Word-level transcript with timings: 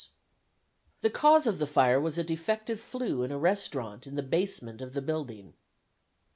The 1.01 1.11
cause 1.11 1.45
of 1.45 1.59
the 1.59 1.67
fire 1.67 2.01
was 2.01 2.17
a 2.17 2.23
defective 2.23 2.79
flue 2.79 3.21
in 3.21 3.31
a 3.31 3.37
restaurant 3.37 4.07
in 4.07 4.15
the 4.15 4.23
basement 4.23 4.81
of 4.81 4.93
the 4.95 5.01
building. 5.03 5.53